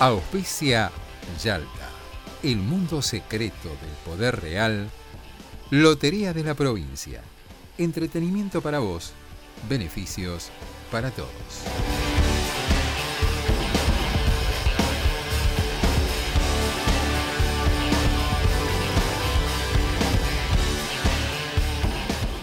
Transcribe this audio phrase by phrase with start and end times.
[0.00, 0.92] Auspicia
[1.42, 1.88] Yalta,
[2.44, 4.88] el mundo secreto del poder real.
[5.70, 7.20] Lotería de la provincia.
[7.78, 9.12] Entretenimiento para vos,
[9.68, 10.50] beneficios
[10.92, 11.32] para todos.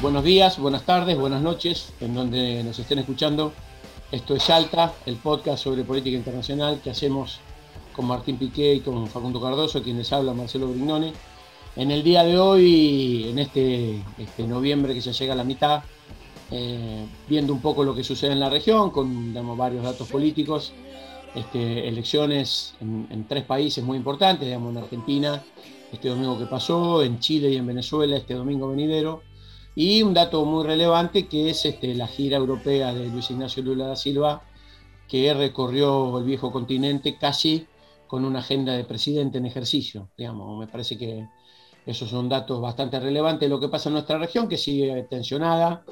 [0.02, 3.54] Buenos días, buenas tardes, buenas noches, en donde nos estén escuchando.
[4.12, 7.40] Esto es Alta, el podcast sobre política internacional que hacemos
[7.96, 11.14] con Martín Piqué y con Facundo Cardoso, quien les habla Marcelo Brignone.
[11.76, 15.84] En el día de hoy, en este, este noviembre que ya llega a la mitad,
[16.52, 20.74] eh, viendo un poco lo que sucede en la región, con varios datos políticos,
[21.34, 25.44] este, elecciones en, en tres países muy importantes, digamos, en Argentina,
[25.92, 29.22] este domingo que pasó, en Chile y en Venezuela este domingo venidero.
[29.76, 33.88] Y un dato muy relevante que es este, la gira europea de Luis Ignacio Lula
[33.88, 34.44] da Silva,
[35.10, 37.68] que recorrió el viejo continente casi
[38.08, 40.10] con una agenda de presidente en ejercicio.
[40.18, 40.60] Digamos.
[40.60, 41.28] Me parece que
[41.86, 45.84] esos son datos bastante relevantes de lo que pasa en nuestra región, que sigue tensionada,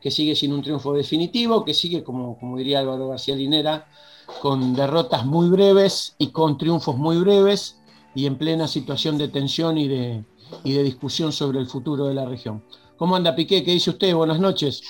[0.00, 3.86] que sigue sin un triunfo definitivo, que sigue, como, como diría Álvaro García Linera,
[4.42, 7.80] con derrotas muy breves y con triunfos muy breves
[8.14, 10.24] y en plena situación de tensión y de,
[10.64, 12.62] y de discusión sobre el futuro de la región.
[12.96, 13.64] ¿Cómo anda Piqué?
[13.64, 14.14] ¿Qué dice usted?
[14.14, 14.82] Buenas noches.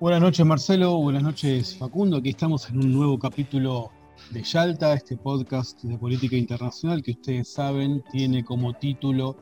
[0.00, 2.18] Buenas noches Marcelo, buenas noches Facundo.
[2.18, 3.90] Aquí estamos en un nuevo capítulo
[4.30, 9.36] de Yalta, este podcast de política internacional que ustedes saben tiene como título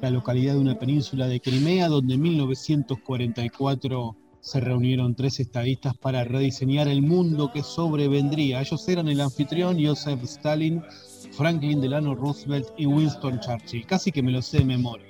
[0.00, 6.24] la localidad de una península de Crimea, donde en 1944 se reunieron tres estadistas para
[6.24, 8.60] rediseñar el mundo que sobrevendría.
[8.60, 10.82] Ellos eran el anfitrión Joseph Stalin,
[11.30, 13.86] Franklin Delano Roosevelt y Winston Churchill.
[13.86, 15.06] Casi que me lo sé de memoria.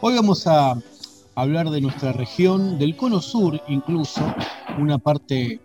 [0.00, 0.76] Hoy vamos a
[1.36, 4.22] hablar de nuestra región, del cono sur incluso,
[4.76, 5.60] una parte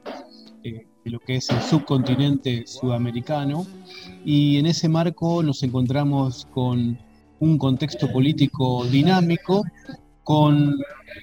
[1.07, 3.65] de lo que es el subcontinente sudamericano,
[4.25, 6.99] y en ese marco nos encontramos con
[7.39, 9.63] un contexto político dinámico,
[10.23, 10.75] con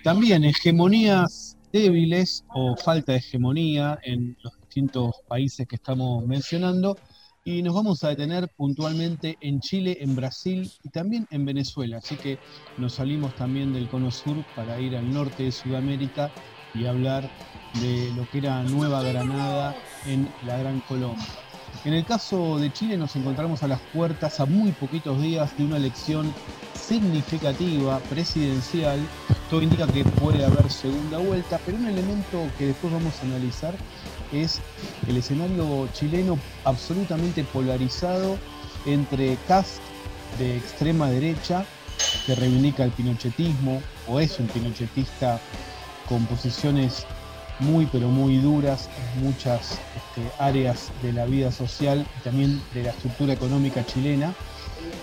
[0.03, 6.97] también hegemonías débiles o falta de hegemonía en los distintos países que estamos mencionando,
[7.45, 11.99] y nos vamos a detener puntualmente en Chile, en Brasil y también en Venezuela.
[11.99, 12.39] Así que
[12.79, 16.31] nos salimos también del cono sur para ir al norte de Sudamérica
[16.75, 17.29] y hablar
[17.81, 19.75] de lo que era Nueva Granada
[20.07, 21.25] en la Gran Colombia.
[21.85, 25.65] En el caso de Chile nos encontramos a las puertas a muy poquitos días de
[25.65, 26.33] una elección
[26.81, 28.99] significativa presidencial.
[29.51, 33.75] Todo indica que puede haber segunda vuelta, pero un elemento que después vamos a analizar
[34.33, 34.61] es
[35.07, 38.39] el escenario chileno absolutamente polarizado
[38.87, 39.81] entre cast
[40.39, 41.65] de extrema derecha,
[42.27, 45.41] que reivindica el pinochetismo, o es un pinochetista
[46.09, 47.07] con posiciones
[47.61, 52.83] muy pero muy duras en muchas este, áreas de la vida social y también de
[52.85, 54.35] la estructura económica chilena.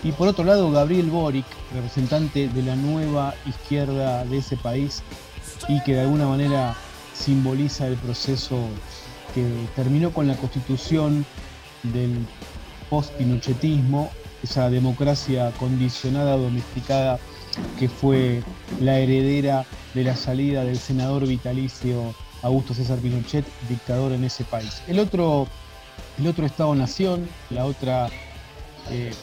[0.03, 5.03] Y por otro lado, Gabriel Boric, representante de la nueva izquierda de ese país
[5.67, 6.75] y que de alguna manera
[7.13, 8.57] simboliza el proceso
[9.33, 9.45] que
[9.75, 11.25] terminó con la constitución
[11.83, 12.25] del
[12.89, 14.11] post-pinochetismo,
[14.43, 17.19] esa democracia condicionada, domesticada,
[17.77, 18.43] que fue
[18.79, 24.81] la heredera de la salida del senador vitalicio Augusto César Pinochet, dictador en ese país.
[24.87, 25.47] El otro,
[26.17, 28.09] el otro Estado-nación, la otra,
[28.89, 29.13] eh,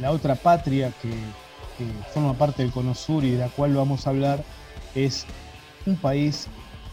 [0.00, 4.06] la otra patria que, que forma parte del Cono Sur y de la cual vamos
[4.06, 4.44] a hablar,
[4.94, 5.26] es
[5.86, 6.48] un país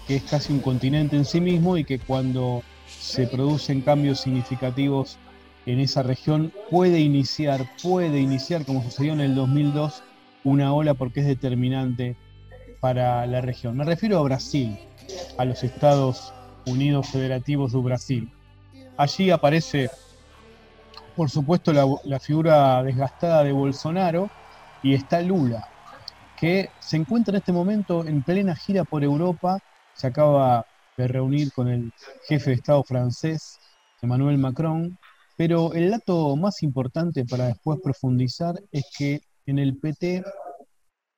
[0.08, 2.64] que es casi un continente en sí mismo y que cuando
[3.00, 5.18] se producen cambios significativos
[5.66, 10.04] en esa región puede iniciar, puede iniciar, como sucedió en el 2002,
[10.44, 12.16] una ola porque es determinante
[12.86, 13.76] para la región.
[13.76, 14.78] Me refiero a Brasil,
[15.40, 16.32] a los Estados
[16.68, 18.32] Unidos Federativos de Brasil.
[18.96, 19.90] Allí aparece,
[21.16, 24.30] por supuesto, la, la figura desgastada de Bolsonaro
[24.84, 25.68] y está Lula,
[26.38, 29.58] que se encuentra en este momento en plena gira por Europa
[29.96, 31.92] se acaba de reunir con el
[32.28, 33.58] jefe de Estado francés,
[34.04, 34.96] Emmanuel Macron,
[35.36, 40.24] pero el dato más importante para después profundizar es que en el PT,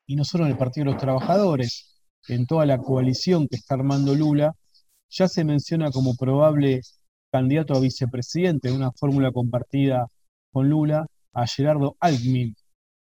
[0.08, 3.76] y no solo en el Partido de los Trabajadores, en toda la coalición que está
[3.76, 4.54] armando Lula,
[5.10, 6.82] ya se menciona como probable
[7.32, 10.08] candidato a vicepresidente de una fórmula compartida
[10.52, 12.56] con Lula a Gerardo Alckmin,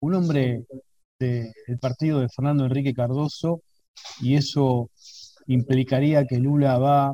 [0.01, 0.63] un hombre
[1.19, 3.61] del partido de Fernando Enrique Cardoso,
[4.21, 4.89] y eso
[5.47, 7.13] implicaría que Lula va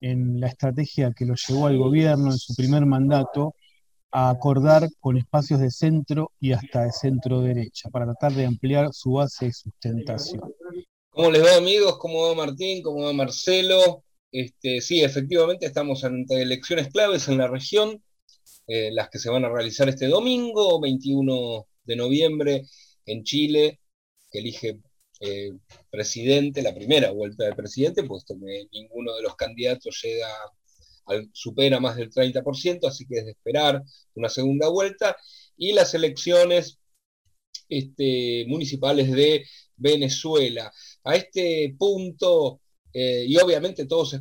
[0.00, 3.54] en la estrategia que lo llevó al gobierno en su primer mandato
[4.12, 8.92] a acordar con espacios de centro y hasta de centro derecha para tratar de ampliar
[8.92, 10.42] su base de sustentación.
[11.10, 11.98] ¿Cómo les va amigos?
[11.98, 12.82] ¿Cómo va Martín?
[12.82, 14.04] ¿Cómo va Marcelo?
[14.32, 18.02] Este, sí, efectivamente estamos ante elecciones claves en la región,
[18.66, 22.66] eh, las que se van a realizar este domingo, 21 de noviembre,
[23.06, 23.80] en Chile,
[24.30, 24.78] que elige
[25.20, 25.52] eh,
[25.90, 30.28] presidente, la primera vuelta de presidente, puesto que ninguno de los candidatos llega
[31.32, 33.82] supera más del 30%, así que es de esperar
[34.14, 35.16] una segunda vuelta,
[35.56, 36.78] y las elecciones
[37.68, 39.44] este, municipales de
[39.76, 40.72] Venezuela.
[41.04, 42.60] A este punto,
[42.92, 44.18] eh, y obviamente todos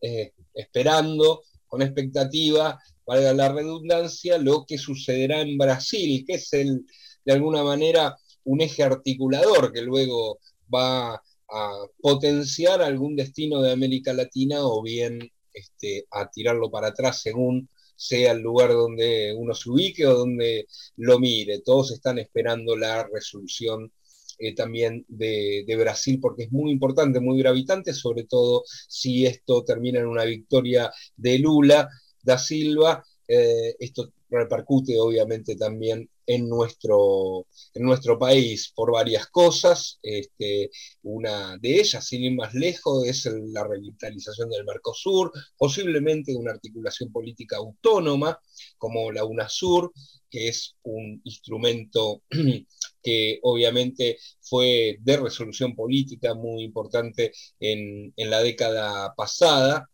[0.00, 6.86] eh, esperando con expectativa, valga la redundancia, lo que sucederá en Brasil, que es el,
[7.24, 10.38] de alguna manera un eje articulador que luego
[10.72, 15.18] va a potenciar algún destino de América Latina o bien
[15.52, 20.66] este, a tirarlo para atrás según sea el lugar donde uno se ubique o donde
[20.96, 21.60] lo mire.
[21.60, 23.92] Todos están esperando la resolución
[24.38, 30.00] eh, también de, Brasil porque es muy importante, muy gravitante, sobre todo si esto termina
[30.00, 31.88] en una victoria de Lula
[32.22, 33.04] da Silva.
[33.28, 39.98] Eh, esto repercute obviamente también en nuestro, en nuestro país por varias cosas.
[40.02, 40.70] Este,
[41.02, 47.12] una de ellas, sin ir más lejos, es la revitalización del Mercosur, posiblemente una articulación
[47.12, 48.38] política autónoma
[48.78, 49.92] como la UNASUR,
[50.30, 52.22] que es un instrumento
[53.02, 59.88] que obviamente fue de resolución política muy importante en, en la década pasada,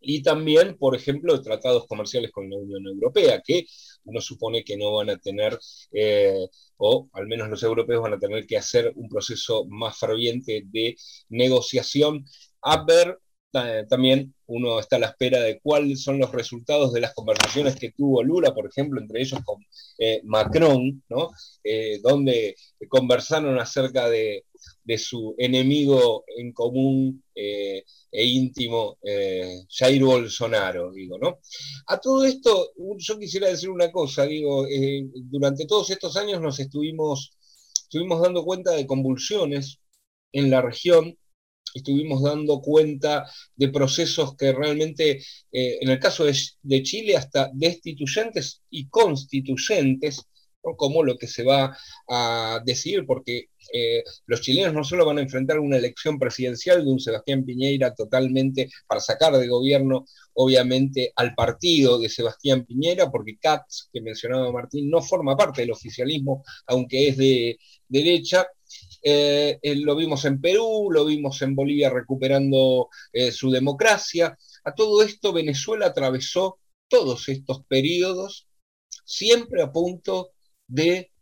[0.00, 3.66] y también, por ejemplo, tratados comerciales con la Unión Europea, que
[4.06, 5.58] uno supone que no van a tener,
[5.92, 6.46] eh,
[6.78, 10.96] o al menos los europeos van a tener que hacer un proceso más ferviente de
[11.28, 12.24] negociación.
[12.62, 13.18] A ver,
[13.88, 17.92] también uno está a la espera de cuáles son los resultados de las conversaciones que
[17.92, 19.64] tuvo Lula, por ejemplo, entre ellos con
[19.98, 21.30] eh, Macron, ¿no?
[21.64, 22.54] Eh, donde
[22.88, 24.44] conversaron acerca de,
[24.84, 27.22] de, su enemigo en común
[28.16, 31.40] e íntimo eh, Jair Bolsonaro, digo, ¿no?
[31.86, 36.58] A todo esto, yo quisiera decir una cosa, digo, eh, durante todos estos años nos
[36.58, 37.32] estuvimos,
[37.82, 39.80] estuvimos dando cuenta de convulsiones
[40.32, 41.18] en la región,
[41.78, 43.24] estuvimos dando cuenta
[43.54, 50.22] de procesos que realmente, eh, en el caso de, Chile, hasta destituyentes y constituyentes,
[50.76, 51.76] como lo que se va
[52.08, 56.90] a decidir, porque eh, los chilenos no solo van a enfrentar una elección presidencial de
[56.90, 63.38] un Sebastián Piñera totalmente para sacar de gobierno, obviamente, al partido de Sebastián Piñera, porque
[63.40, 67.58] Katz, que mencionaba Martín, no forma parte del oficialismo, aunque es de
[67.88, 68.46] derecha.
[69.08, 72.88] Eh, eh, lo vimos en Perú, lo vimos en Bolivia recuperando
[73.30, 74.36] su democracia.
[74.64, 76.58] A todo esto Venezuela atravesó
[76.88, 78.48] todos estos periodos
[79.04, 80.32] siempre a punto
[80.66, 81.12] de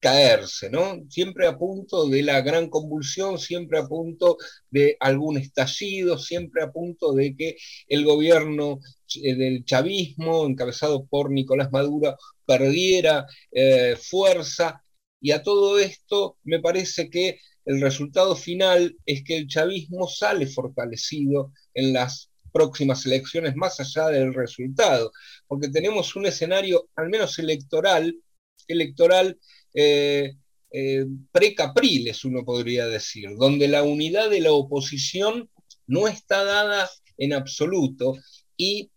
[0.00, 1.02] caerse, ¿no?
[1.08, 4.36] Siempre a punto de la gran convulsión, siempre a punto
[4.70, 7.56] de algún estallido, siempre a punto de que
[7.88, 8.80] el gobierno
[9.22, 14.82] eh, del chavismo, encabezado por Nicolás Maduro, perdiera eh, fuerza.
[15.20, 20.46] Y a todo esto me parece que el resultado final es que el chavismo sale
[20.46, 25.12] fortalecido en las próximas elecciones, más allá del resultado,
[25.46, 28.16] porque tenemos un escenario, al menos electoral,
[28.66, 29.38] electoral
[29.74, 30.34] eh,
[30.70, 35.50] eh, precapriles, uno podría decir, donde la unidad de la oposición
[35.86, 38.16] no está dada en absoluto
[38.56, 38.90] y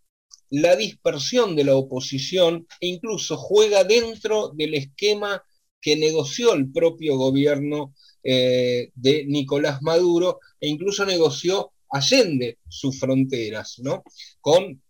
[0.49, 5.43] la dispersión de la oposición incluso juega dentro del esquema
[5.81, 13.79] que negoció el propio gobierno eh, de Nicolás Maduro e incluso negoció Allende sus fronteras,
[13.79, 14.03] ¿no?
[14.39, 14.81] Con,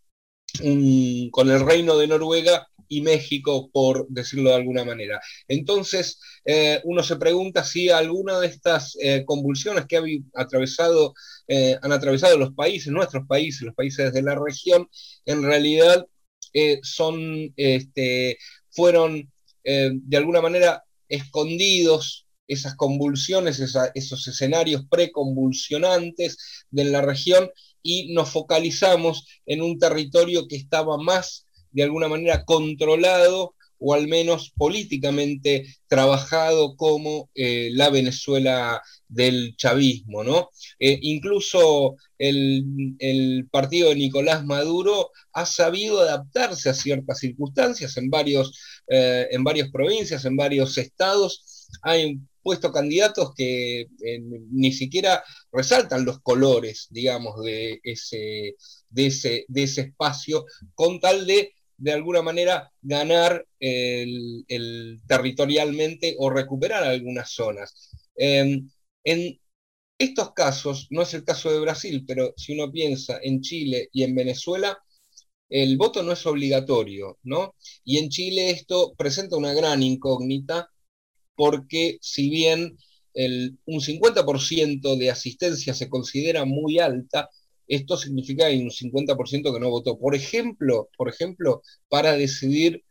[1.31, 5.19] con el reino de Noruega y México, por decirlo de alguna manera.
[5.48, 10.03] Entonces, eh, uno se pregunta si alguna de estas eh, convulsiones que ha
[10.36, 11.15] atravesado,
[11.81, 14.88] han atravesado los países, nuestros países, los países de la región,
[15.25, 16.05] en realidad
[16.83, 18.38] son, este,
[18.69, 19.31] fueron
[19.63, 27.50] de alguna manera escondidos esas convulsiones, esos escenarios preconvulsionantes de la región
[27.82, 34.08] y nos focalizamos en un territorio que estaba más de alguna manera controlado o al
[34.08, 40.52] menos políticamente trabajado como eh, la Venezuela del chavismo, ¿no?
[40.80, 48.58] Eh, incluso el, partido de Nicolás Maduro ha sabido adaptarse a ciertas circunstancias en, varios,
[48.88, 51.68] eh, en varias provincias, en varios estados.
[51.84, 51.96] Ha
[52.44, 53.88] puesto candidatos que
[54.52, 58.56] ni siquiera resaltan los colores, digamos, de ese,
[58.90, 60.46] de ese, de ese espacio,
[60.76, 67.92] con tal de de alguna manera ganar el, territorialmente o recuperar algunas zonas.
[68.16, 68.70] Em,
[69.04, 69.40] en
[69.98, 74.04] estos casos, no es el caso de Brasil, pero si uno piensa en Chile y
[74.04, 74.78] en Venezuela,
[75.50, 77.56] el voto no es obligatorio, ¿no?
[77.84, 80.70] Y en Chile esto presenta una gran incógnita
[81.36, 82.78] porque si bien
[83.66, 87.30] un 50% de asistencia se considera muy alta,
[87.68, 89.98] esto significa que hay un 50% que no votó.
[89.98, 92.84] Por ejemplo, por ejemplo para decidir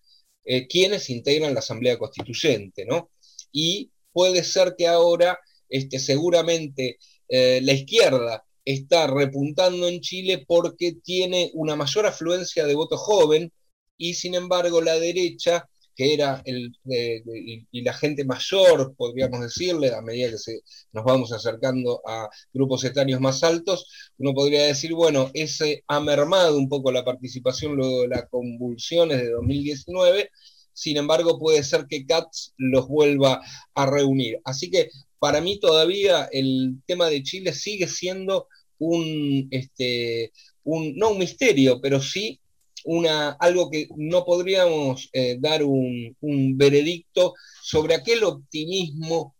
[0.45, 3.11] eh, quiénes integran la Asamblea Constituyente, ¿no?
[3.53, 6.99] Y puede ser que ahora, este, seguramente,
[7.29, 13.53] eh, la izquierda está repuntando en Chile porque tiene una mayor afluencia de voto joven
[13.97, 15.69] y sin embargo la derecha
[16.01, 20.61] que era el, y, la gente mayor, podríamos decirle, a medida que
[20.95, 26.57] nos vamos acercando a grupos etarios más altos, uno podría decir, bueno, ese ha mermado
[26.57, 30.31] un poco la participación luego de las convulsiones de 2019,
[30.73, 33.43] sin embargo puede ser que CATS los vuelva
[33.75, 34.41] a reunir.
[34.45, 34.89] Así que
[35.19, 40.33] para mí todavía el tema de Chile sigue siendo un, este,
[40.65, 42.41] un no un misterio, pero sí
[42.85, 46.17] una, algo que no podríamos eh, dar un,
[46.57, 49.35] veredicto sobre aquel optimismo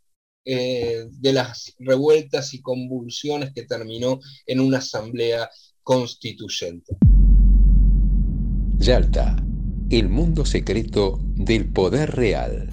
[0.45, 5.49] eh, de las revueltas y convulsiones que terminó en una asamblea
[5.83, 6.97] constituyente.
[8.79, 9.37] Yalta,
[9.91, 12.71] el mundo secreto del poder real.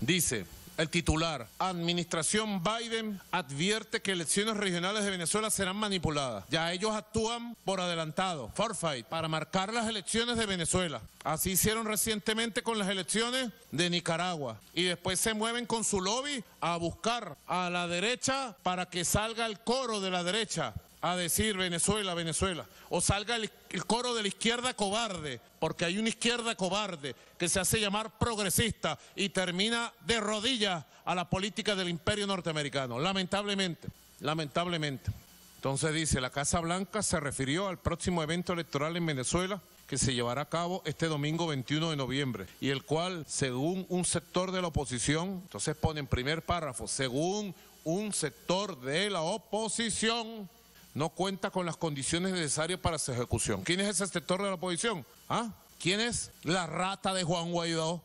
[0.00, 0.44] Dice,
[0.80, 6.44] el titular, Administración Biden advierte que elecciones regionales de Venezuela serán manipuladas.
[6.48, 11.02] Ya ellos actúan por adelantado, forfeit, para marcar las elecciones de Venezuela.
[11.22, 14.58] Así hicieron recientemente con las elecciones de Nicaragua.
[14.72, 19.44] Y después se mueven con su lobby a buscar a la derecha para que salga
[19.44, 20.72] el coro de la derecha
[21.02, 22.66] a decir Venezuela, Venezuela.
[22.88, 23.50] O salga el,
[23.86, 28.98] coro de la izquierda cobarde, porque hay una izquierda cobarde que se hace llamar progresista
[29.16, 32.98] y termina de rodillas a la política del imperio norteamericano.
[32.98, 33.88] Lamentablemente,
[34.20, 35.10] lamentablemente.
[35.56, 40.14] Entonces dice, la Casa Blanca se refirió al próximo evento electoral en Venezuela que se
[40.14, 44.62] llevará a cabo este domingo 21 de noviembre y el cual, según un sector de
[44.62, 50.48] la oposición, entonces pone en primer párrafo, según un sector de la oposición,
[50.94, 53.62] no cuenta con las condiciones necesarias para su ejecución.
[53.62, 55.04] ¿Quién es ese sector de la oposición?
[55.28, 55.50] ¿Ah?
[55.78, 58.02] ¿Quién es la rata de Juan Guaidó?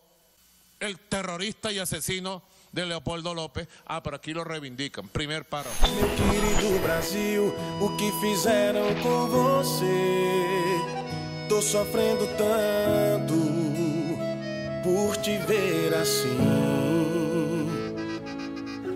[0.80, 3.68] El terrorista y asesino de Leopoldo López.
[3.86, 5.08] Ah, pero aquí lo reivindican.
[5.08, 5.88] Primer párrafo.
[5.88, 9.86] querido Brasil, o que fizeram com você?
[11.48, 13.34] Tô sofrendo tanto
[14.84, 16.38] por te ver assim.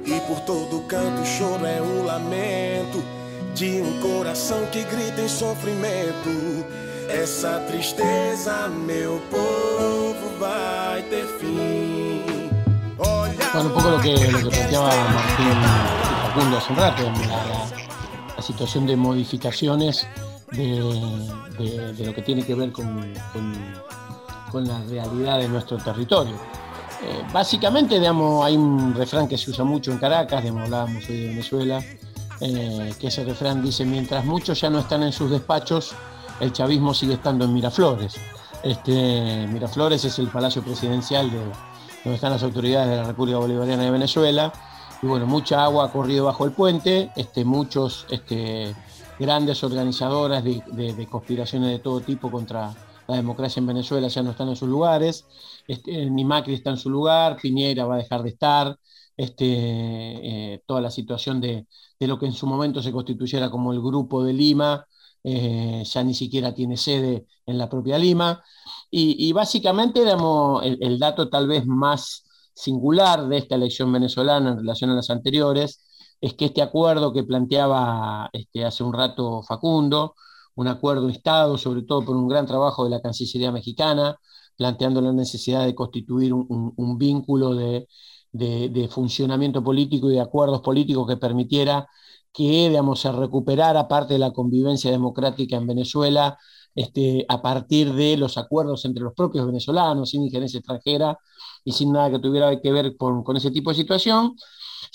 [0.06, 3.19] E por todo canto choro é um lamento
[3.56, 6.66] de um coração que grita em sofrimento.
[7.10, 12.24] Essa tristeza, meu povo, vai ter fin.
[13.54, 18.36] Bueno, un poco lo que, lo que planteaba Martín y Facundo hace un rato, la,
[18.36, 20.08] la situación de modificaciones
[20.52, 23.54] de, de, lo que tiene que ver con, con,
[24.52, 26.36] con la realidad de nuestro territorio.
[27.02, 31.18] Eh, básicamente, digamos, hay un refrán que se usa mucho en Caracas, digamos, hablábamos hoy
[31.18, 31.84] de Venezuela,
[32.42, 35.94] eh, que ese refrán dice, mientras muchos ya no están en sus despachos,
[36.40, 38.16] el chavismo sigue estando en Miraflores.
[38.64, 41.40] Este, Miraflores es el palacio presidencial de,
[42.04, 44.54] donde están las autoridades de la República Bolivariana de Venezuela.
[45.02, 48.76] Y bueno, mucha agua ha corrido bajo el puente, este, muchos este,
[49.18, 52.74] grandes organizadoras de, conspiraciones de todo tipo contra
[53.08, 55.26] la democracia en Venezuela ya no están en sus lugares.
[55.68, 58.78] Este, ni Macri está en su lugar, Piñera va a dejar de estar.
[59.20, 59.46] Este,
[60.54, 61.68] eh, toda la situación de,
[62.00, 64.86] lo que en su momento se constituyera como el Grupo de Lima,
[65.24, 68.42] eh, ya ni siquiera tiene sede en la propia Lima.
[68.90, 72.24] Y, básicamente digamos, el, dato tal vez más
[72.54, 75.86] singular de esta elección venezolana en relación a las anteriores
[76.22, 80.16] es que este acuerdo que planteaba este, hace un rato Facundo,
[80.56, 84.18] un acuerdo Estado, sobre todo por un gran trabajo de la Cancillería mexicana,
[84.58, 87.88] planteando la necesidad de constituir un vínculo de,
[88.32, 91.88] de, funcionamiento político y de acuerdos políticos que permitiera
[92.32, 96.38] que digamos, se recuperara parte de la convivencia democrática en Venezuela
[96.76, 101.18] este, a partir de los acuerdos entre los propios venezolanos, sin injerencia extranjera
[101.64, 104.36] y sin nada que tuviera que ver con, ese tipo de situación,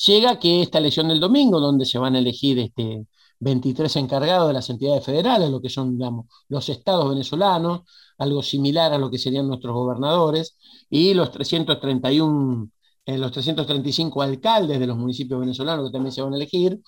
[0.06, 3.06] llega que esta elección del domingo, donde se van a elegir este,
[3.40, 7.82] 23 encargados de las entidades federales, lo que son digamos, los estados venezolanos,
[8.18, 10.56] algo similar a lo que serían nuestros gobernadores,
[10.88, 12.70] y los 331,
[13.06, 16.80] eh, los 335 alcaldes de los municipios venezolanos que también se van a elegir.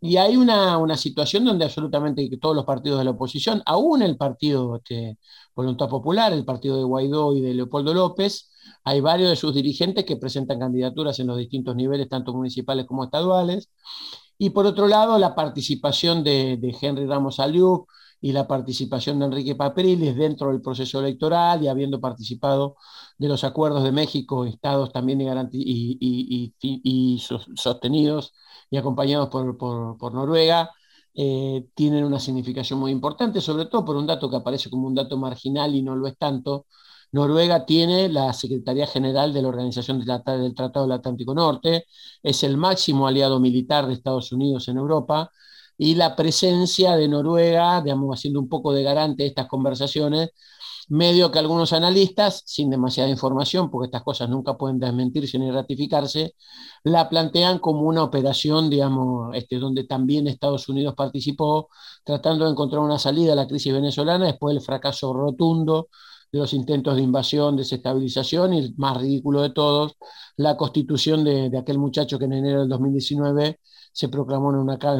[0.00, 4.16] Y hay una, una situación donde absolutamente todos los partidos de la oposición, aún el
[4.16, 5.18] partido este,
[5.54, 8.50] Voluntad Popular, el partido de Guaidó y de Leopoldo López,
[8.84, 13.04] hay varios de sus dirigentes que presentan candidaturas en los distintos niveles, tanto municipales como
[13.04, 13.70] estaduales.
[14.38, 17.86] Y por otro lado, la participación de, Henry Ramos Aliú
[18.22, 22.76] y la participación de Enrique Papriles dentro del proceso electoral y habiendo participado
[23.18, 25.20] de los acuerdos de México, estados también
[25.52, 27.18] y,
[27.56, 28.34] sostenidos
[28.70, 30.70] y acompañados por, por, Noruega,
[31.14, 34.94] eh, tienen una significación muy importante, sobre todo por un dato que aparece como un
[34.94, 36.66] dato marginal y no lo es tanto,
[37.10, 41.86] Noruega tiene la Secretaría General de la Organización del Tratado del Atlántico Norte,
[42.22, 45.30] es el máximo aliado militar de Estados Unidos en Europa
[45.82, 50.30] y la presencia de Noruega, digamos, haciendo un poco de garante de estas conversaciones,
[50.88, 56.36] medio que algunos analistas, sin demasiada información, porque estas cosas nunca pueden desmentirse ni ratificarse,
[56.84, 61.68] la plantean como una operación, digamos, este, donde también Estados Unidos participó,
[62.04, 65.88] tratando de encontrar una salida a la crisis venezolana después del fracaso rotundo
[66.32, 69.96] de los intentos de invasión, desestabilización y el más ridículo de todos,
[70.36, 73.60] la constitución de, aquel muchacho que en enero del 2019
[73.92, 74.56] se proclamó en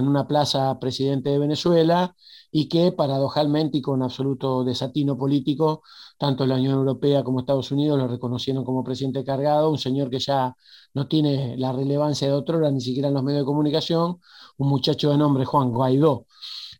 [0.06, 2.14] una, plaza presidente de Venezuela
[2.50, 5.82] y que paradojalmente y con absoluto desatino político,
[6.18, 10.18] tanto la Unión Europea como Estados Unidos lo reconocieron como presidente cargado, un señor que
[10.18, 10.54] ya
[10.92, 14.18] no tiene la relevancia de otro, ni siquiera en los medios de comunicación,
[14.58, 16.26] un muchacho de nombre Juan Guaidó.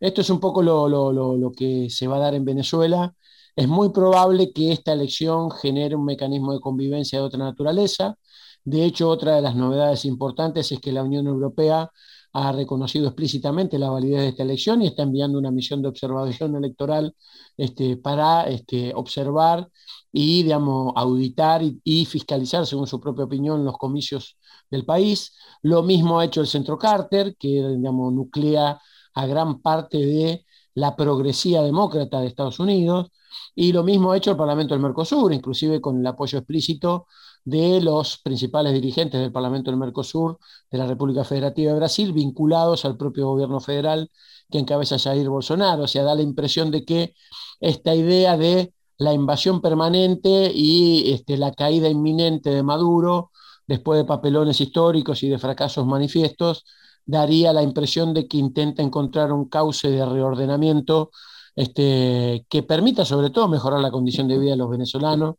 [0.01, 3.15] Esto es un poco lo que se va a dar en Venezuela
[3.57, 8.17] es muy probable que esta elección genere un mecanismo de convivencia de otra naturaleza.
[8.65, 11.91] De hecho, otra de las novedades importantes es que la Unión Europea
[12.33, 16.57] ha reconocido explícitamente la validez de esta elección y está enviando una misión de observación
[16.57, 17.15] electoral
[17.57, 19.69] este, para este, observar
[20.13, 24.39] y digamos, auditar y, fiscalizar, según su propia opinión, los comicios
[24.71, 25.35] del país.
[25.63, 28.81] Lo mismo ha hecho el Centro Carter, que digamos, nuclea
[29.15, 33.11] a gran parte de la progresía demócrata de Estados Unidos.
[33.55, 37.07] Y lo mismo ha hecho el Parlamento del Mercosur, inclusive con el apoyo explícito
[37.45, 40.39] de los principales dirigentes del Parlamento del Mercosur
[40.71, 44.11] de la República Federativa de Brasil, vinculados al propio gobierno federal
[44.51, 45.85] que encabeza Jair Bolsonaro.
[45.85, 47.15] O sea, da la impresión de que
[47.61, 53.33] esta idea de la invasión permanente y este, la caída inminente de Maduro,
[53.67, 56.65] después de papelones históricos y de fracasos manifiestos,
[57.07, 61.11] daría la impresión de que intenta encontrar un cauce de reordenamiento
[61.55, 65.37] este, que permita sobre todo mejorar la condición de vida de los venezolanos,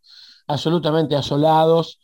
[0.48, 2.00] absolutamente asolados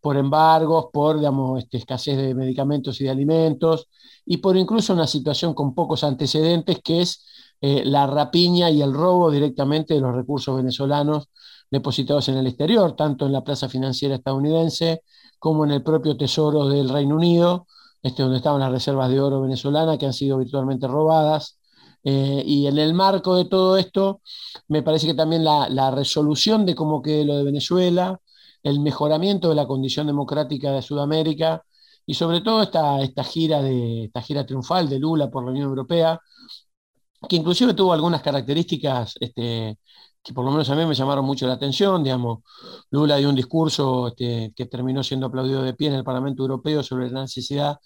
[0.00, 1.18] por embargos, por
[1.58, 3.88] este, escasez de medicamentos y de alimentos,
[4.26, 7.24] y por incluso una situación con pocos antecedentes, que es
[7.60, 11.30] eh, la rapiña y el robo directamente de los recursos venezolanos
[11.70, 15.02] depositados en el exterior, tanto en la plaza financiera estadounidense
[15.38, 17.66] como en el propio Tesoro del Reino Unido,
[18.04, 21.58] este, donde estaban las reservas de oro venezolana que han sido virtualmente robadas.
[22.04, 24.20] Eh, y en el marco de todo esto,
[24.68, 28.20] me parece que también la, resolución de cómo quede lo de Venezuela,
[28.62, 31.64] el mejoramiento de la condición democrática de Sudamérica
[32.06, 35.68] y sobre todo esta, esta, gira, de, esta gira triunfal de Lula por la Unión
[35.70, 36.20] Europea,
[37.28, 39.78] que inclusive tuvo algunas características este,
[40.24, 42.02] que por lo menos a mí me llamaron mucho la atención.
[42.02, 42.40] Digamos,
[42.90, 46.82] Lula dio un discurso este, que terminó siendo aplaudido de pie en el Parlamento Europeo
[46.82, 47.78] sobre la necesidad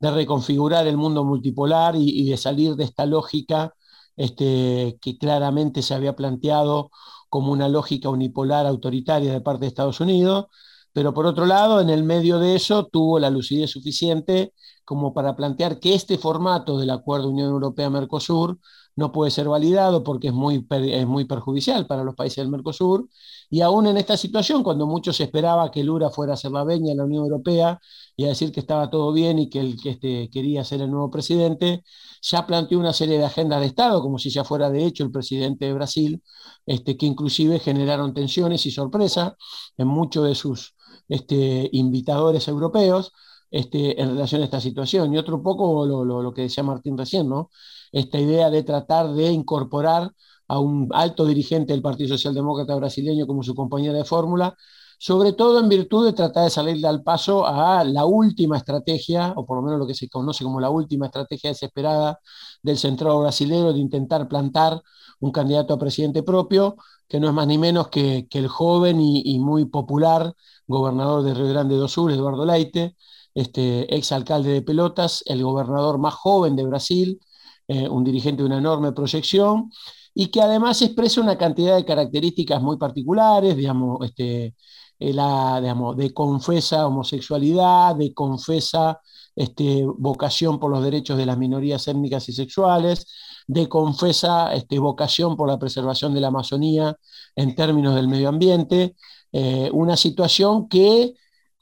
[0.00, 3.74] de reconfigurar el mundo multipolar y, de salir de esta lógica
[4.16, 6.90] este, que claramente se había planteado
[7.28, 10.46] como una lógica unipolar autoritaria de parte de Estados Unidos,
[10.92, 15.36] pero por otro lado, en el medio de eso tuvo la lucidez suficiente como para
[15.36, 18.58] plantear que este formato del acuerdo Unión Europea-Mercosur
[18.96, 23.08] no puede ser validado porque es muy, es muy perjudicial para los países del Mercosur.
[23.50, 26.92] Y aún en esta situación, cuando muchos esperaban que Lula fuera a ser la veña
[26.92, 27.80] en la Unión Europea
[28.16, 30.90] y a decir que estaba todo bien y que él que este, quería ser el
[30.90, 31.82] nuevo presidente,
[32.22, 35.10] ya planteó una serie de agendas de Estado, como si ya fuera de hecho el
[35.12, 36.22] presidente de Brasil,
[36.66, 39.36] este, que inclusive generaron tensiones y sorpresa
[39.76, 40.74] en muchos de sus
[41.08, 43.12] este, invitadores europeos.
[43.50, 45.14] Este, en relación a esta situación.
[45.14, 47.50] Y otro poco lo, lo que decía Martín recién, ¿no?
[47.94, 50.12] Esta idea de tratar de incorporar
[50.48, 54.54] a un alto dirigente del Partido Socialdemócrata brasileño como su compañera de fórmula,
[54.98, 59.46] sobre todo en virtud de tratar de salir al paso a la última estrategia, o
[59.46, 62.20] por lo menos lo que se conoce como la última estrategia desesperada
[62.62, 64.82] del centrado brasileño de intentar plantar
[65.20, 66.76] un candidato a presidente propio,
[67.08, 70.34] que no es más ni menos que, el joven y, muy popular
[70.66, 72.96] gobernador de Río Grande do Sur, Eduardo Leite,
[73.34, 77.20] este, ex alcalde de Pelotas, el gobernador más joven de Brasil,
[77.68, 79.70] eh, un dirigente de una enorme proyección,
[80.14, 84.54] y que además expresa una cantidad de características muy particulares, digamos, este,
[84.98, 89.00] eh, la, digamos, de confesa homosexualidad, de confesa
[89.34, 93.06] este, vocación por los derechos de las minorías étnicas y sexuales,
[93.48, 96.96] de confesa este, vocación por la preservación de la Amazonía
[97.34, 98.94] en términos del medio ambiente,
[99.32, 101.14] eh, una situación que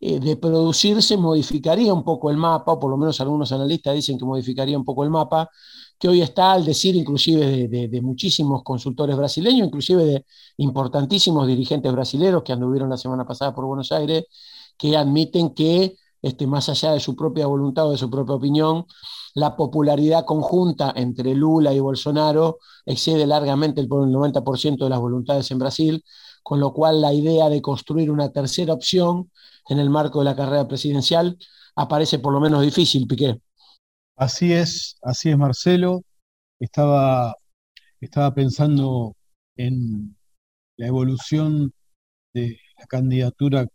[0.04, 4.24] de producirse modificaría un poco el mapa, o por lo menos algunos analistas dicen que
[4.24, 5.48] modificaría un poco el mapa,
[6.02, 12.42] que hoy está al decir inclusive de, muchísimos consultores brasileños, inclusive de importantísimos dirigentes brasileños
[12.42, 14.24] que anduvieron la semana pasada por Buenos Aires,
[14.76, 18.84] que admiten que, este, más allá de su propia voluntad o de su propia opinión,
[19.34, 25.52] la popularidad conjunta entre Lula y Bolsonaro excede largamente el, el 90% de las voluntades
[25.52, 26.04] en Brasil,
[26.42, 29.30] con lo cual la idea de construir una tercera opción
[29.68, 31.38] en el marco de la carrera presidencial
[31.76, 33.40] aparece por lo menos difícil, Piqué.
[34.16, 36.02] Así es, así es Marcelo.
[36.60, 37.34] Estaba,
[38.00, 39.16] estaba pensando
[39.56, 40.16] en
[40.76, 41.72] la evolución
[42.34, 43.66] de la candidatura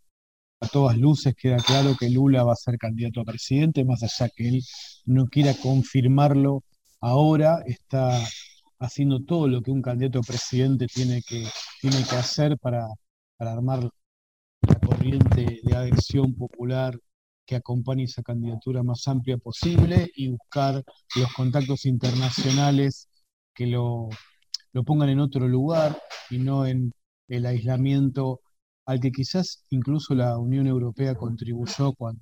[0.62, 1.36] a todas luces.
[1.36, 4.63] Queda claro que Lula va a ser candidato a presidente, más allá que él
[5.06, 6.63] no quiera confirmarlo
[7.02, 8.19] ahora, está
[8.80, 11.47] haciendo todo lo que un candidato a presidente tiene que,
[11.82, 12.88] tiene que hacer para,
[13.38, 13.89] para armar
[14.62, 16.97] la corriente de adhesión popular
[17.48, 20.84] que acompañe esa candidatura más amplia posible y buscar
[21.16, 23.08] los contactos internacionales
[23.56, 24.10] que lo,
[24.86, 25.98] pongan en otro lugar
[26.30, 26.92] y no en
[27.30, 28.42] el aislamiento
[28.86, 32.22] al que quizás incluso la Unión Europea contribuyó cuando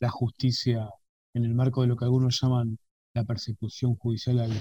[0.00, 0.88] la justicia,
[1.34, 2.78] en el marco de lo que algunos llaman
[3.14, 4.52] la persecución judicial al,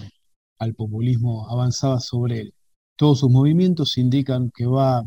[0.60, 2.54] al populismo, avanzaba sobre él.
[2.98, 5.04] Todos sus movimientos indican que va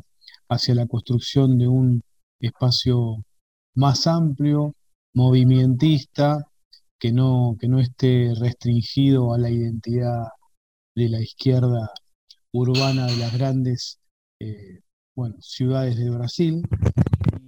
[0.48, 2.03] hacia la construcción de un
[2.40, 3.24] espacio
[3.74, 4.74] más amplio,
[5.18, 6.44] movimentista,
[6.98, 10.28] que no, que no esté restringido a la identidad
[10.94, 11.90] de la izquierda
[12.52, 13.98] urbana de las grandes
[14.40, 14.81] eh,
[15.16, 16.62] bueno, ciudades de Brasil.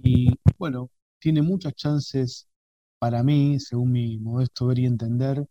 [0.03, 2.47] Y bueno, tiene muchas chances
[2.99, 5.45] para mí, según mi modesto ver y entender,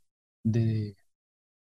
[0.44, 0.94] de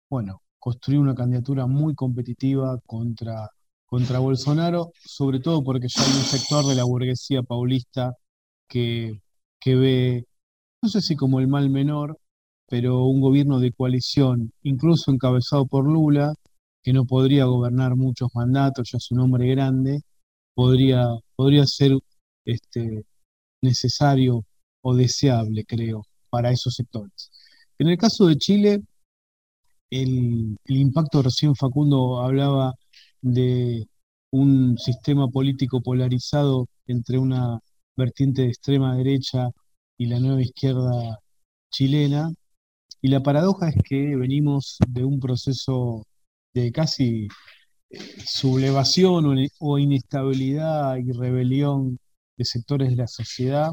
[0.09, 3.51] bueno, construir una candidatura muy competitiva contra,
[3.85, 8.15] contra Bolsonaro, sobre todo porque ya hay un sector de la burguesía paulista
[8.67, 9.21] que,
[9.61, 10.28] que ve
[10.83, 12.19] no sé si como el mal menor,
[12.69, 16.35] pero un gobierno de coalición, incluso encabezado por Lula,
[16.83, 20.03] que no podría gobernar muchos mandatos, ya es un hombre grande,
[20.55, 21.93] podría, podría ser
[22.45, 23.05] este,
[23.62, 24.45] necesario
[24.83, 27.31] o deseable, creo, para esos sectores.
[27.79, 28.83] En el caso de Chile,
[29.91, 32.75] el, el impacto recién Facundo hablaba
[33.21, 33.87] de
[34.31, 37.59] un sistema político polarizado entre una
[37.97, 39.51] vertiente de extrema derecha
[39.99, 41.19] y la nueva izquierda
[41.71, 42.33] chilena.
[43.03, 46.07] Y la paradoja es que venimos de un proceso
[46.55, 47.29] de casi
[47.91, 51.99] eh, sublevación o inestabilidad y rebelión
[52.37, 53.71] de sectores de la sociedad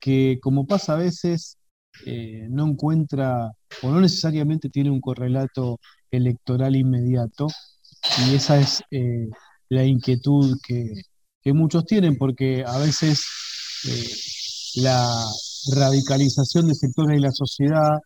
[0.00, 1.58] que, como pasa a veces,
[2.06, 3.50] eh, no encuentra
[3.82, 5.78] o no necesariamente tiene un correlato
[6.10, 7.48] electoral inmediato.
[8.26, 9.28] Y esa es eh,
[9.68, 10.94] la inquietud que,
[11.42, 13.22] que, muchos tienen, porque a veces
[14.76, 15.24] la
[15.74, 17.98] radicalización de sectores de la sociedad,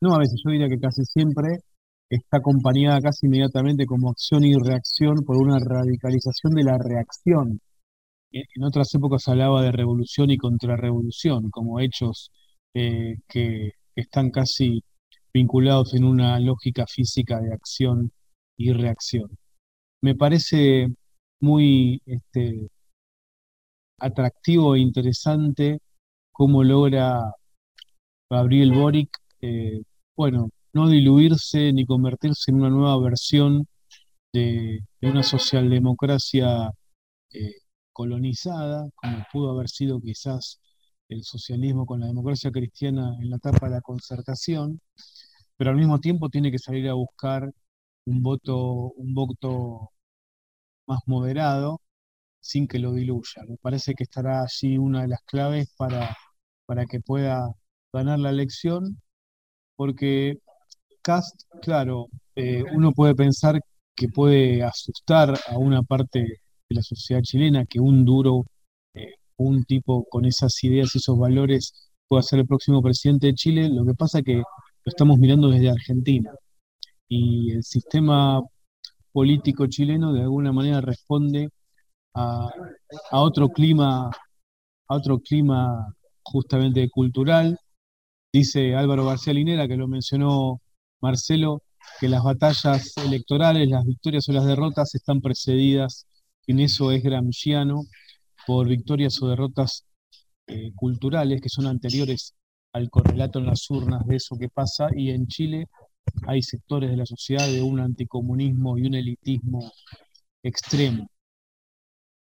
[0.00, 1.60] no a veces, yo diría que casi siempre,
[2.08, 7.60] está acompañada casi inmediatamente como acción y reacción por una radicalización de la reacción.
[8.30, 12.30] En otras épocas hablaba de revolución y contrarrevolución como hechos
[12.74, 14.82] eh, que están casi
[15.32, 18.12] vinculados en una lógica física de acción
[18.56, 19.30] y reacción.
[20.02, 20.88] Me parece
[21.40, 22.68] muy este,
[23.98, 25.80] atractivo e interesante
[26.36, 27.32] cómo logra
[28.30, 29.08] Gabriel Boric,
[29.40, 29.82] eh,
[30.16, 33.66] bueno, no diluirse ni convertirse en una nueva versión
[34.32, 36.70] de, una socialdemocracia
[37.32, 37.54] eh,
[37.92, 40.60] colonizada, como pudo haber sido quizás
[41.08, 44.80] el socialismo con la democracia cristiana en la etapa de la concertación,
[45.56, 47.50] pero al mismo tiempo tiene que salir a buscar
[48.06, 49.90] un voto, un voto
[50.86, 51.80] más moderado
[52.40, 53.42] sin que lo diluya.
[53.48, 56.16] Me parece que estará allí una de las claves para
[56.66, 57.48] para que pueda
[57.92, 59.00] ganar la elección,
[59.76, 60.38] porque
[61.02, 63.60] Cast, claro, eh, uno puede pensar
[63.94, 68.44] que puede asustar a una parte de la sociedad chilena que un duro
[69.38, 71.72] un tipo con esas ideas y esos valores
[72.08, 73.68] pueda ser el próximo presidente de Chile.
[73.68, 74.44] Lo que pasa es que lo
[74.84, 76.32] estamos mirando desde Argentina
[77.08, 78.40] y el sistema
[79.12, 81.48] político chileno de alguna manera responde
[82.14, 82.50] a
[83.20, 84.10] otro clima,
[84.88, 85.94] a otro clima
[86.32, 87.58] justamente cultural.
[88.32, 90.60] Dice Álvaro García Linera, que lo mencionó
[91.00, 91.62] Marcelo,
[92.00, 96.06] que las batallas electorales, las victorias o las derrotas están precedidas,
[96.46, 97.82] en eso es gramsciano,
[98.46, 99.84] por victorias o derrotas
[100.46, 102.34] eh, culturales que son anteriores
[102.72, 105.66] al correlato en las urnas de eso que pasa, y en Chile
[106.26, 109.72] hay sectores de la sociedad de un anticomunismo y un elitismo
[110.42, 111.08] extremo,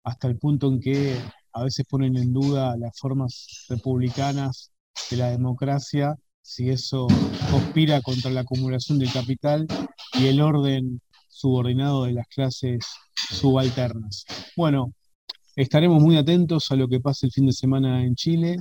[0.03, 1.17] hasta el punto en que
[1.56, 4.72] a veces ponen en duda las formas republicanas
[5.10, 7.08] de la democracia si eso
[7.50, 9.65] conspira contra la acumulación del capital
[10.20, 14.26] y el orden subordinado de las clases subalternas.
[14.58, 14.94] Bueno,
[15.56, 18.58] estaremos muy atentos a lo que pase el fin de semana en Chile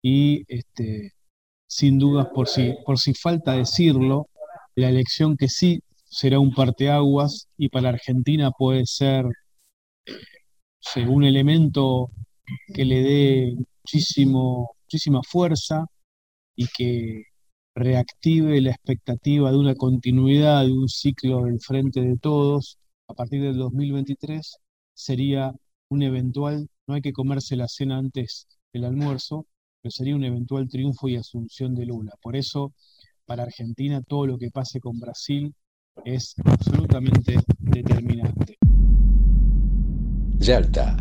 [0.00, 1.12] y este,
[1.66, 4.28] sin dudas, por si, por si falta decirlo,
[4.76, 9.26] la elección que sí será un parteaguas y para Argentina puede ser
[11.08, 12.10] un elemento
[12.74, 15.86] que le dé muchísimo, muchísima fuerza
[16.56, 17.24] y que
[17.74, 23.42] reactive la expectativa de una continuidad de un ciclo del frente de todos a partir
[23.42, 24.58] del 2023
[24.94, 25.52] sería
[25.90, 29.46] un eventual, no hay que comerse la cena antes del almuerzo,
[29.82, 32.12] pero sería un eventual triunfo y asunción de Lula.
[32.22, 32.72] Por eso,
[33.24, 35.52] para Argentina, todo lo que pase con Brasil
[36.04, 38.58] es absolutamente determinante.
[40.40, 40.96] Yalta,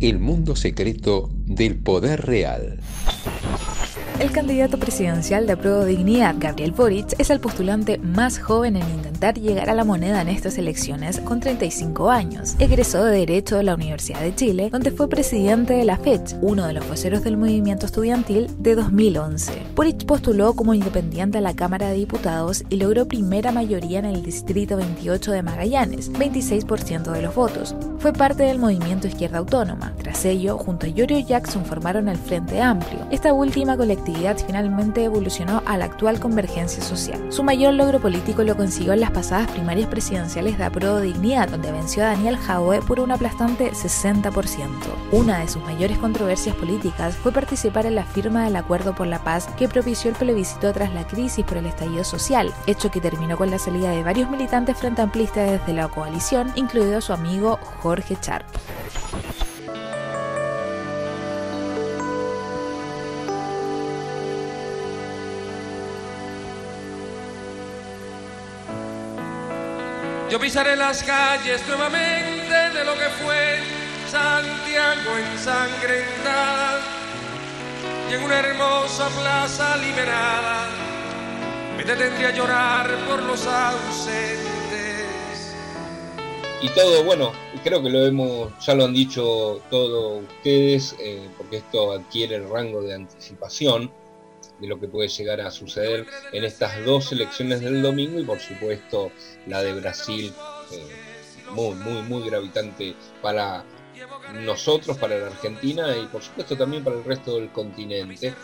[0.00, 2.80] el mundo secreto del poder real.
[4.20, 9.40] El candidato presidencial de Pro Dignidad, Gabriel Boric, es el postulante más joven en intentar
[9.40, 12.54] llegar a la moneda en estas elecciones con 35 años.
[12.58, 16.66] Egresó de Derecho de la Universidad de Chile, donde fue presidente de la FECH, uno
[16.66, 19.52] de los voceros del movimiento estudiantil de 2011.
[19.74, 24.22] Boric postuló como independiente a la Cámara de Diputados y logró primera mayoría en el
[24.22, 27.74] Distrito 28 de Magallanes, 26% de los votos.
[27.98, 29.94] Fue parte del movimiento Izquierda Autónoma.
[29.96, 33.06] Tras ello, junto a Yorio Jackson formaron el Frente Amplio.
[33.10, 34.09] Esta última colectiva
[34.46, 37.20] finalmente evolucionó a la actual convergencia social.
[37.32, 41.72] Su mayor logro político lo consiguió en las pasadas primarias presidenciales de Apro Dignidad, donde
[41.72, 44.68] venció a Daniel Jaue por un aplastante 60%.
[45.12, 49.22] Una de sus mayores controversias políticas fue participar en la firma del Acuerdo por la
[49.22, 53.36] Paz que propició el plebiscito tras la crisis por el estallido social, hecho que terminó
[53.36, 58.16] con la salida de varios militantes frente amplistas desde la coalición, incluido su amigo Jorge
[58.20, 58.46] Charp.
[70.30, 73.58] Yo pisaré las calles nuevamente de lo que fue
[74.08, 76.80] Santiago ensangrentada
[78.08, 80.68] y en una hermosa plaza liberada
[81.76, 84.20] me detendría a llorar por los ausentes.
[86.62, 87.32] Y todo, bueno,
[87.64, 92.48] creo que lo hemos, ya lo han dicho todos ustedes, eh, porque esto adquiere el
[92.48, 93.90] rango de anticipación
[94.60, 98.38] de lo que puede llegar a suceder en estas dos elecciones del domingo y por
[98.38, 99.10] supuesto
[99.46, 100.32] la de Brasil,
[100.72, 103.64] eh, muy, muy, muy gravitante para
[104.34, 108.34] nosotros, para la Argentina y por supuesto también para el resto del continente,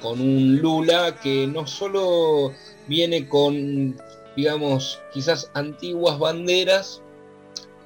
[0.00, 2.52] con un Lula que no solo
[2.86, 3.96] viene con,
[4.36, 7.02] digamos, quizás antiguas banderas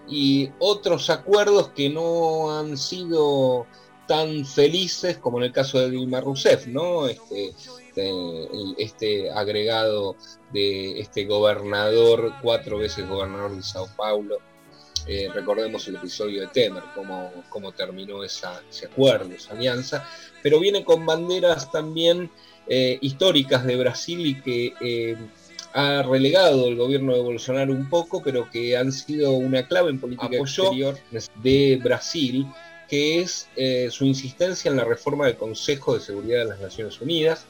[0.08, 3.66] y otros acuerdos que no han sido
[4.12, 7.08] tan felices como en el caso de Dilma Rousseff, ¿no?
[7.08, 8.12] Este, este,
[8.76, 10.16] este, agregado
[10.52, 14.36] de este gobernador, cuatro veces gobernador de Sao Paulo.
[15.06, 20.06] Eh, recordemos el episodio de Temer, cómo, cómo terminó esa, ese acuerdo, esa alianza,
[20.42, 22.30] pero viene con banderas también
[22.66, 25.16] eh, históricas de Brasil y que eh,
[25.72, 29.98] ha relegado el gobierno de Bolsonaro un poco, pero que han sido una clave en
[29.98, 30.98] política exterior
[31.42, 32.46] de Brasil
[32.92, 37.00] que es eh, su insistencia en la reforma del Consejo de Seguridad de las Naciones
[37.00, 37.46] Unidas,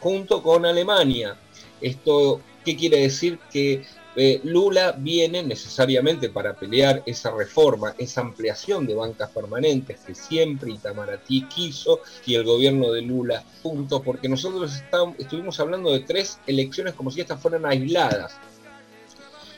[0.00, 1.36] junto con Alemania.
[1.82, 3.38] Esto, ¿qué quiere decir?
[3.52, 3.84] Que
[4.16, 10.70] eh, Lula viene necesariamente para pelear esa reforma, esa ampliación de bancas permanentes que siempre
[10.70, 14.82] Itamaraty quiso y el gobierno de Lula, punto, porque nosotros
[15.18, 18.32] estuvimos hablando de tres elecciones como si estas fueran aisladas.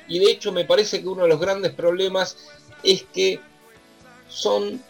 [0.09, 2.37] Y de hecho me parece que uno de los grandes problemas
[2.83, 3.39] es que
[4.27, 4.83] son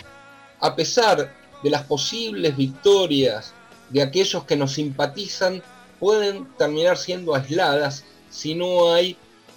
[0.62, 3.52] a pesar de las posibles victorias
[3.90, 5.62] de aquellos que nos simpatizan,
[6.00, 9.16] pueden terminar siendo aisladas si no hay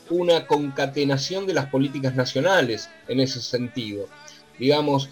[0.10, 4.08] una concatenación de las políticas nacionales en ese sentido.
[4.60, 5.10] Digamos,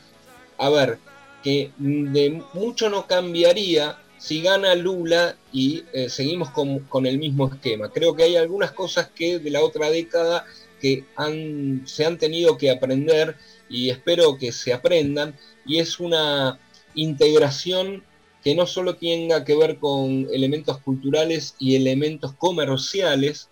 [0.58, 1.00] a ver,
[1.44, 7.90] que de mucho no cambiaría si gana Lula y eh, seguimos con, el mismo esquema.
[7.90, 10.46] Creo que hay algunas cosas que de la otra década
[10.84, 13.38] que han, se han tenido que aprender
[13.70, 15.34] y espero que se aprendan,
[15.66, 16.60] y es una
[16.94, 18.04] integración
[18.44, 23.50] que no solo tenga que ver con elementos culturales y elementos comerciales,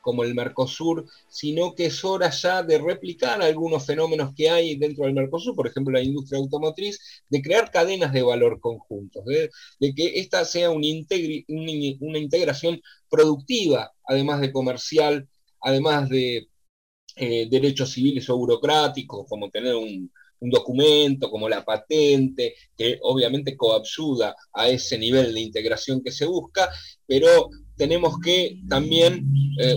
[0.00, 5.04] como el Mercosur, sino que es hora ya de replicar algunos fenómenos que hay dentro
[5.04, 6.98] del Mercosur, por ejemplo la industria automotriz,
[7.28, 9.50] de crear cadenas de valor conjuntos, de,
[9.94, 10.86] que esta sea una,
[12.00, 15.28] una integración productiva, además de comercial,
[15.60, 16.48] además de
[17.16, 20.10] eh, derechos civiles o burocráticos, como tener un,
[20.46, 26.68] documento como la patente, que obviamente coabsuda a ese nivel de integración que se busca,
[27.06, 29.26] pero tenemos que también,
[29.58, 29.74] eh,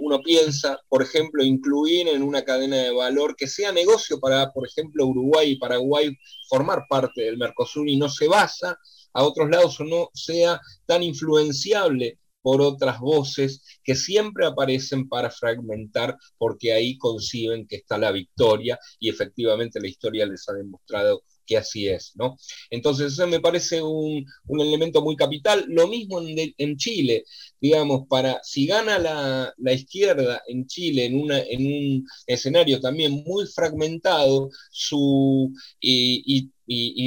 [0.00, 4.66] uno piensa, por ejemplo, incluir en una cadena de valor que sea negocio para, por
[4.66, 6.16] ejemplo, Uruguay y Paraguay
[6.48, 8.78] formar parte del Mercosur y no se basa
[9.12, 15.30] a otros lados o no sea tan influenciable por otras voces que siempre aparecen para
[15.30, 21.22] fragmentar porque ahí conciben que está la victoria y efectivamente la historia les ha demostrado
[21.46, 22.36] que así es, ¿no?
[22.70, 24.26] Entonces eso me parece un,
[24.60, 25.64] elemento muy capital.
[25.68, 27.24] Lo mismo en, Chile,
[27.60, 33.46] digamos, para si gana la, izquierda en Chile en, una, en un escenario también muy
[33.46, 36.50] fragmentado, su, y,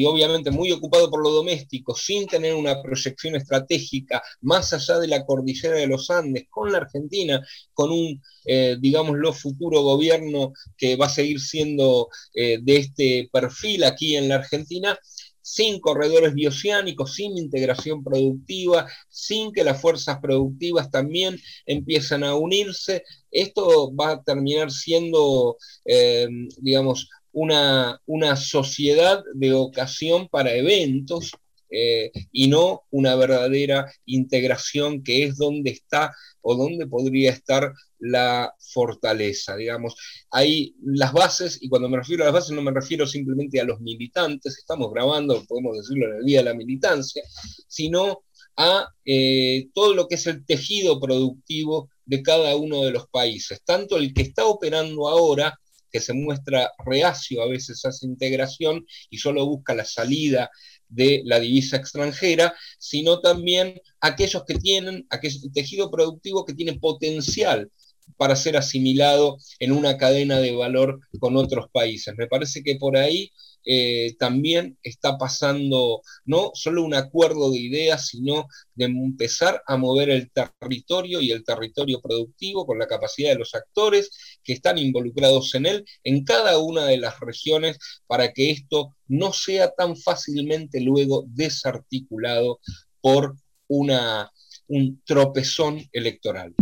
[0.06, 5.26] obviamente muy ocupado por lo doméstico, sin tener una proyección estratégica más allá de la
[5.26, 11.08] cordillera de los Andes, con la Argentina, con un, eh, digámoslo, futuro gobierno que va
[11.08, 14.98] a seguir siendo eh, de este perfil aquí en la Argentina,
[15.46, 23.04] sin corredores bioceánicos, sin integración productiva, sin que las fuerzas productivas también empiezan a unirse,
[23.30, 31.32] esto va a terminar siendo, eh, digamos, una, una sociedad de ocasión para eventos
[31.70, 38.54] eh, y no una verdadera integración que es donde está o donde podría estar la
[38.58, 39.96] fortaleza, digamos.
[40.32, 43.66] Hay las bases, y cuando me refiero a las bases no me refiero simplemente a
[43.66, 47.24] los militantes, estamos grabando, podemos decirlo en el Día de la Militancia,
[47.68, 48.24] sino
[48.56, 53.62] a eh, todo lo que es el tejido productivo de cada uno de los países,
[53.66, 55.60] tanto el que está operando ahora
[55.96, 60.52] que se muestra reacio a veces a esa integración y solo busca la salida
[60.90, 67.72] de la divisa extranjera, sino también aquellos que tienen, aquel tejido productivo que tiene potencial
[68.18, 72.16] para ser asimilado en una cadena de valor con otros países.
[72.18, 73.32] Me parece que por ahí
[73.66, 80.12] eh, también está pasando no solo un acuerdo de ideas, sino de empezar a mover
[80.12, 84.12] el territorio y el territorio productivo con la capacidad de los actores
[84.44, 89.34] que están involucrados en él en cada una de las regiones para que esto no
[89.34, 92.60] sea tan fácilmente luego desarticulado
[93.02, 93.36] por
[93.68, 94.32] una,
[94.68, 96.54] un tropezón electoral.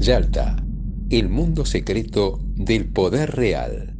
[0.00, 0.64] Yalta,
[1.10, 3.97] el mundo secreto del poder real.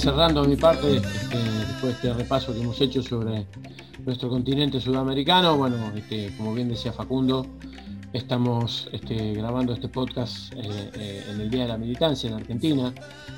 [0.00, 3.46] Cerrando mi parte, este, después de este repaso que hemos hecho sobre
[4.06, 7.46] nuestro continente sudamericano, bueno, este, como bien decía Facundo,
[8.14, 12.94] estamos este, grabando este podcast eh, eh, en el Día de la Militancia en Argentina,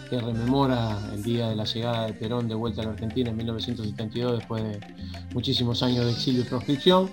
[0.09, 3.37] que rememora el día de la llegada de Perón de vuelta a la Argentina en
[3.38, 4.79] 1972, después de
[5.35, 7.11] muchísimos años de exilio y proscripción.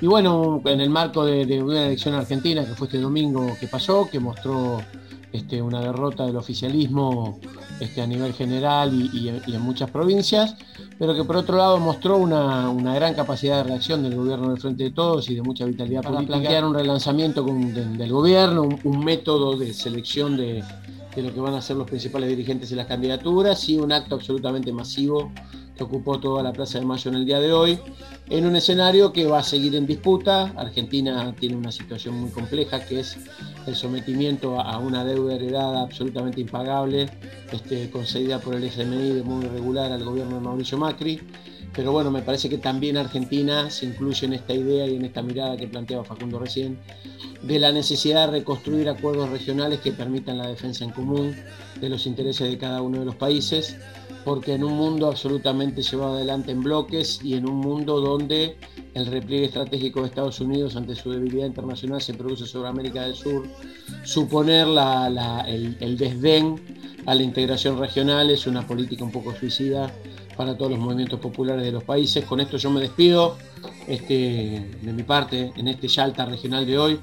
[0.00, 3.66] Y bueno, en el marco de, de una elección argentina que fue este domingo que
[3.66, 4.80] pasó, que mostró
[5.32, 7.38] este, una derrota del oficialismo
[7.78, 10.56] este, a nivel general y, en muchas provincias,
[10.98, 14.84] pero que por otro lado mostró una, gran capacidad de reacción del gobierno del Frente
[14.84, 19.72] de Todos y de mucha vitalidad para plantear un relanzamiento del gobierno, un, método de
[19.72, 20.62] selección de,
[21.14, 24.16] de lo que van a ser los principales dirigentes de las candidaturas y un acto
[24.16, 25.32] absolutamente masivo
[25.84, 27.78] ocupó toda la Plaza de Mayo en el día de hoy,
[28.28, 30.52] en un escenario que va a seguir en disputa.
[30.56, 33.18] Argentina tiene una situación muy compleja que es
[33.66, 37.08] el sometimiento a una deuda heredada absolutamente impagable,
[37.52, 41.20] este, concedida por el FMI de modo irregular al gobierno de Mauricio Macri.
[41.74, 45.22] Pero bueno, me parece que también Argentina se incluye en esta idea y en esta
[45.22, 46.78] mirada que planteaba Facundo recién,
[47.42, 51.34] de la necesidad de reconstruir acuerdos regionales que permitan la defensa en común
[51.80, 53.76] de los intereses de cada uno de los países,
[54.24, 58.56] porque en un mundo absolutamente llevado adelante en bloques y en un mundo donde
[58.94, 63.14] el repliegue estratégico de Estados Unidos ante su debilidad internacional se produce sobre América del
[63.14, 63.46] Sur,
[64.02, 64.66] suponer
[65.46, 66.60] el, el desdén
[67.06, 69.90] a la integración regional es una política un poco suicida
[70.40, 72.24] para todos los movimientos populares de los países.
[72.24, 73.36] Con esto yo me despido
[73.86, 77.00] este, de mi parte en este Yalta regional de hoy.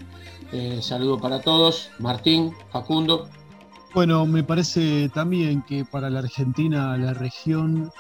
[0.52, 1.92] Eh, saludo para todos.
[2.00, 3.30] Martín, Facundo.
[3.94, 7.92] Bueno, me parece también que para la Argentina, la región,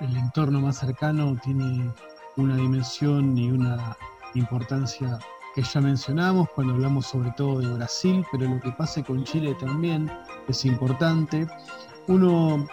[0.00, 1.92] el, entorno más cercano tiene
[2.38, 3.98] una dimensión y una
[4.34, 5.18] importancia
[5.54, 9.54] que ya mencionamos cuando hablamos sobre todo de Brasil, pero lo que pase con Chile
[9.60, 10.10] también
[10.48, 11.46] es importante.
[12.08, 12.66] Uno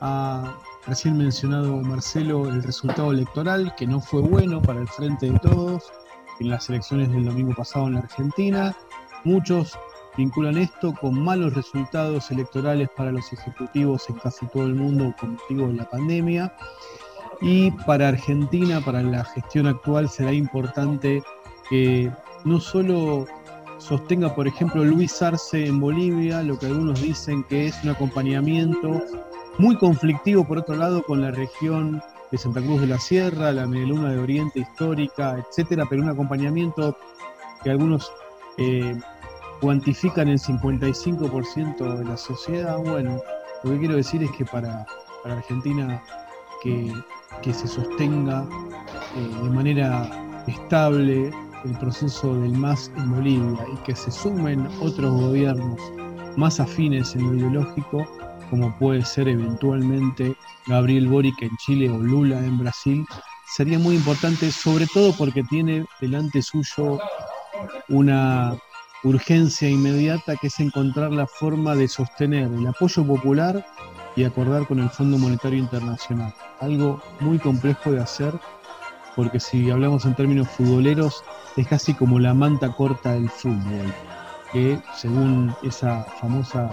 [0.00, 0.56] ha
[0.88, 5.84] recién mencionado Marcelo el resultado electoral, que no fue bueno para el frente de todos
[6.40, 8.74] en las elecciones del domingo pasado en la Argentina.
[9.24, 9.78] Muchos
[10.16, 15.32] vinculan esto con malos resultados electorales para los ejecutivos en casi todo el mundo con
[15.32, 16.56] motivo de la pandemia.
[17.42, 21.22] Y para Argentina, para la gestión actual, será importante
[21.68, 22.10] que
[22.44, 23.26] no solo
[23.76, 29.02] sostenga, por ejemplo, Luis Arce en Bolivia, lo que algunos dicen que es un acompañamiento
[29.58, 32.00] muy conflictivo por otro lado con la región
[32.30, 36.96] de Santa Cruz de la Sierra, la Medialuna de Oriente histórica, etcétera, pero un acompañamiento
[37.62, 38.12] que algunos
[38.56, 38.94] eh,
[39.60, 42.78] cuantifican en 55% de la sociedad.
[42.78, 43.20] Bueno,
[43.64, 44.86] lo que quiero decir es que para,
[45.22, 46.02] para Argentina
[46.62, 46.92] que,
[47.52, 48.46] se sostenga
[49.16, 50.08] eh, de manera
[50.46, 51.30] estable
[51.64, 55.80] el proceso del MAS en Bolivia y que se sumen otros gobiernos
[56.36, 58.06] más afines en lo ideológico,
[58.50, 60.36] como puede ser eventualmente
[60.66, 63.04] Gabriel Boric en Chile o Lula en Brasil,
[63.46, 66.98] sería muy importante, sobre todo porque tiene delante suyo
[67.88, 68.56] una
[69.04, 73.64] urgencia inmediata que es encontrar la forma de sostener el apoyo popular
[74.16, 76.34] y acordar con el Fondo Monetario Internacional.
[76.60, 78.34] Algo muy complejo de hacer
[79.14, 81.24] porque si hablamos en términos futboleros
[81.56, 83.92] es casi como la manta corta del fútbol,
[84.52, 86.70] que según esa famosa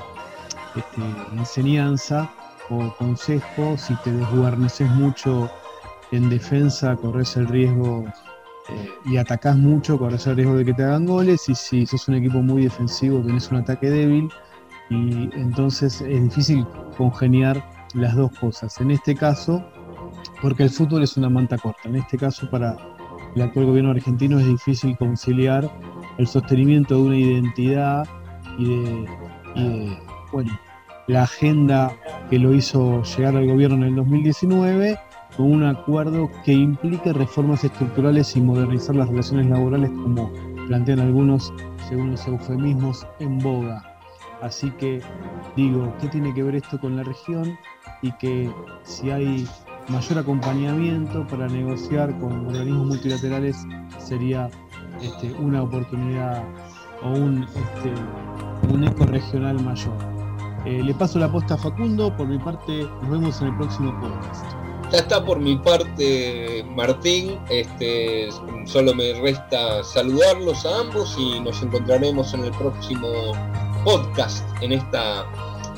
[0.76, 1.02] este,
[1.38, 2.30] enseñanza
[2.70, 5.50] o consejo, si te desguarneces mucho
[6.12, 8.06] en defensa, corres el riesgo
[8.70, 12.08] eh, y atacás mucho, corres el riesgo de que te hagan goles, y si sos
[12.08, 14.30] un equipo muy defensivo, tenés un ataque débil,
[14.90, 16.66] y entonces es difícil
[16.98, 17.64] congeniar
[17.94, 18.80] las dos cosas.
[18.82, 19.64] En este caso,
[20.42, 22.78] porque el fútbol es una manta corta, en este caso para
[23.36, 25.70] el actual gobierno argentino es difícil conciliar
[26.18, 28.08] el sostenimiento de una identidad
[28.58, 30.52] y de bueno,
[31.08, 31.92] la agenda
[32.30, 34.98] que lo hizo llegar al gobierno en el 2019
[35.38, 40.32] con un acuerdo que implique reformas estructurales y modernizar las relaciones laborales como
[40.68, 41.54] plantean algunos,
[41.90, 43.84] según los eufemismos, en boga.
[44.42, 45.02] Así que
[45.56, 47.58] digo, ¿qué tiene que ver esto con la región?
[48.02, 48.50] Y que
[48.84, 49.48] si hay
[49.90, 53.66] mayor acompañamiento para negociar con organismos multilaterales
[54.00, 54.50] sería
[55.02, 56.44] este, una oportunidad
[57.04, 60.15] o un, este, un eco regional mayor.
[60.66, 63.94] Eh, le paso la posta a Facundo, por mi parte nos vemos en el próximo
[64.00, 64.46] podcast.
[64.92, 68.30] Ya está por mi parte Martín, este,
[68.66, 73.08] solo me resta saludarlos a ambos y nos encontraremos en el próximo
[73.84, 75.26] podcast, en esta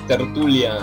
[0.07, 0.77] tertulia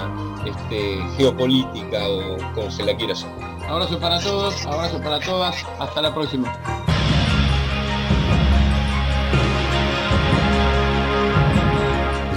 [0.44, 3.70] este, geopolítica o como se la quiera llamar.
[3.70, 6.52] Abrazo para todos, abrazo para todas, hasta la próxima.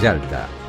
[0.00, 0.48] Yalta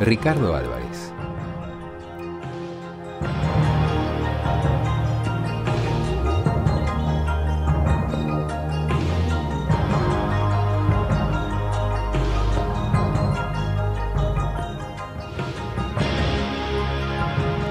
[0.00, 1.12] Ricardo Álvarez.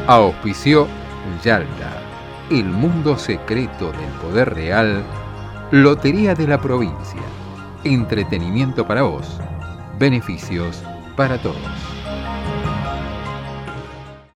[0.05, 0.87] Auspició
[1.43, 1.67] Yalta,
[2.51, 5.03] el mundo secreto del poder real,
[5.71, 7.21] Lotería de la provincia,
[7.83, 9.39] entretenimiento para vos,
[9.97, 10.83] beneficios
[11.15, 11.98] para todos.